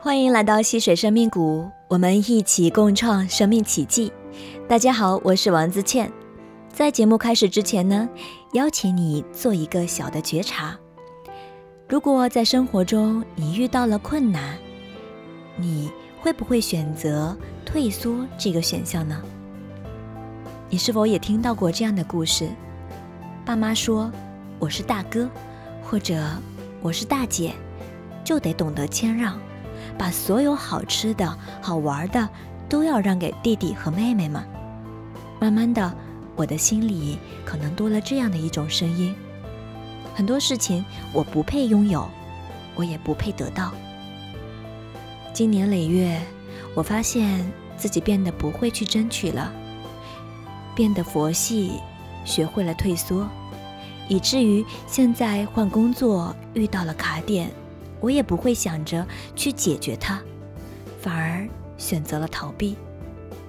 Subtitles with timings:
[0.00, 4.12] 欢迎来到溪水生命谷，我们一起共创生命奇迹。
[4.68, 6.10] 大家好，我是王自倩。
[6.72, 8.08] 在节目开始之前呢，
[8.52, 10.76] 邀请你做一个小的觉察：
[11.88, 14.56] 如果在生活中你遇到了困难，
[15.56, 19.20] 你会不会选择退缩这个选项呢？
[20.70, 22.48] 你是否也听到过这样的故事？
[23.44, 24.12] 爸妈说
[24.60, 25.28] ：“我是大哥，
[25.82, 26.22] 或者
[26.82, 27.52] 我是大姐，
[28.28, 29.40] 就得懂得谦让。”
[29.96, 32.28] 把所有好吃的、好玩的
[32.68, 34.44] 都要让给弟弟和妹妹们。
[35.40, 35.92] 慢慢的，
[36.36, 39.14] 我的心里可能多了这样的一种声音：
[40.14, 42.08] 很多事情我不配拥有，
[42.74, 43.72] 我也不配得到。
[45.32, 46.20] 经年累月，
[46.74, 49.50] 我发现自己变得不会去争取了，
[50.76, 51.80] 变得佛系，
[52.24, 53.26] 学会了退缩，
[54.08, 57.50] 以至于现在换工作遇到了卡点。
[58.00, 60.20] 我也不会想着去解决它，
[61.00, 62.76] 反而选择了逃避。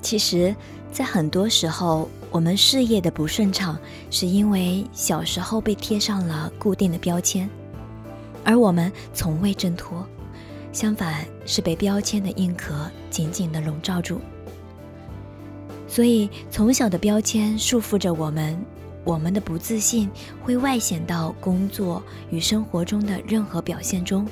[0.00, 0.54] 其实，
[0.92, 3.78] 在很多时候，我们事业的不顺畅，
[4.10, 7.48] 是因为小时候被贴上了固定的标签，
[8.44, 10.06] 而我们从未挣脱，
[10.72, 14.20] 相反是被标签的硬壳紧紧地笼罩住。
[15.88, 18.58] 所以，从小的标签束缚着我们，
[19.04, 20.10] 我们的不自信
[20.42, 24.26] 会外显到工作与生活中的任何表现中。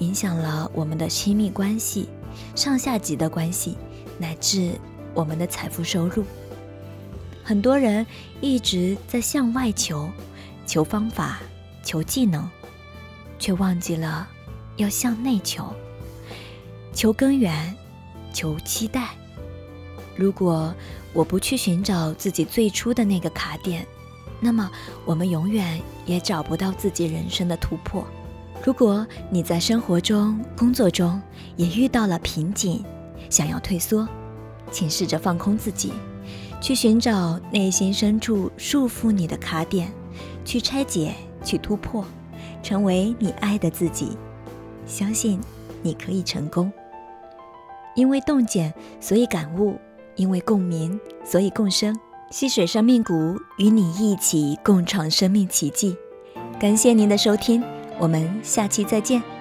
[0.00, 2.08] 影响了我们的亲密关系、
[2.56, 3.76] 上下级的关系，
[4.18, 4.72] 乃至
[5.14, 6.24] 我们的财富收入。
[7.44, 8.04] 很多人
[8.40, 10.10] 一直在向外求，
[10.66, 11.38] 求方法、
[11.84, 12.50] 求技能，
[13.38, 14.28] 却忘记了
[14.76, 15.72] 要向内求，
[16.92, 17.72] 求根源、
[18.32, 19.10] 求期待。
[20.16, 20.74] 如果
[21.12, 23.86] 我不去寻找自己最初的那个卡点，
[24.40, 24.70] 那么
[25.04, 28.04] 我们永远也找不到自己人生的突破。
[28.64, 31.20] 如果你在生活中、工作中
[31.56, 32.84] 也遇到了瓶颈，
[33.28, 34.08] 想要退缩，
[34.70, 35.92] 请试着放空自己，
[36.60, 39.92] 去寻找内心深处束缚你的卡点，
[40.44, 42.04] 去拆解、去突破，
[42.62, 44.16] 成为你爱的自己。
[44.86, 45.40] 相信
[45.82, 46.72] 你可以成功。
[47.94, 49.74] 因为洞见，所以感悟；
[50.16, 51.94] 因为共鸣，所以共生。
[52.30, 55.96] 溪水生命谷与你一起共创生命奇迹。
[56.58, 57.62] 感谢您的收听。
[57.98, 59.33] 我们下期再见。